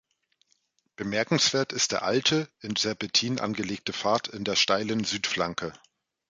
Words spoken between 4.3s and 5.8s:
der steilen Südflanke.